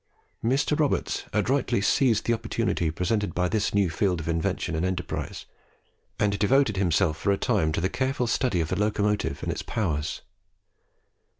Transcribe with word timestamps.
Mr. 0.43 0.79
Roberts 0.79 1.25
adroitly 1.31 1.79
seized 1.79 2.25
the 2.25 2.33
opportunity 2.33 2.89
presented 2.89 3.35
by 3.35 3.47
this 3.47 3.71
new 3.71 3.87
field 3.87 4.19
of 4.19 4.27
invention 4.27 4.75
and 4.75 4.83
enterprise, 4.83 5.45
and 6.17 6.39
devoted 6.39 6.75
himself 6.75 7.17
for 7.19 7.31
a 7.31 7.37
time 7.37 7.71
to 7.71 7.79
the 7.81 7.87
careful 7.87 8.25
study 8.25 8.61
of 8.61 8.69
the 8.69 8.79
locomotive 8.79 9.43
and 9.43 9.51
its 9.51 9.61
powers. 9.61 10.23